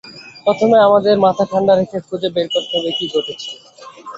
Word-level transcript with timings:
প্রথমে 0.45 0.77
আমাদের 0.87 1.15
মাথা 1.25 1.43
ঠান্ডা 1.51 1.73
রেখে 1.75 1.97
খুঁজে 2.07 2.29
বের 2.35 2.47
করতে 2.53 2.73
হবে 2.77 2.91
কী 2.97 3.05
ঘটেছে! 3.13 3.49